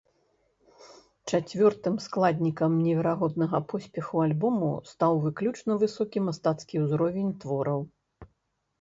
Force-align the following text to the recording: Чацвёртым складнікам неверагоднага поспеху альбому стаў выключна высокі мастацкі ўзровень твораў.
Чацвёртым 1.29 1.95
складнікам 2.05 2.71
неверагоднага 2.87 3.57
поспеху 3.75 4.15
альбому 4.25 4.73
стаў 4.95 5.23
выключна 5.29 5.71
высокі 5.87 6.27
мастацкі 6.31 6.75
ўзровень 6.89 7.31
твораў. 7.45 7.79